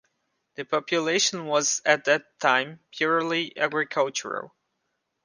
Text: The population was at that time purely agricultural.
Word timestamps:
The 0.55 0.65
population 0.65 1.45
was 1.45 1.79
at 1.85 2.05
that 2.05 2.39
time 2.39 2.79
purely 2.89 3.55
agricultural. 3.55 4.55